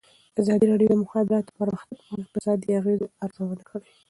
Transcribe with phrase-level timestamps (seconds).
[0.41, 3.87] ازادي راډیو د د مخابراتو پرمختګ په اړه د اقتصادي اغېزو ارزونه کړې.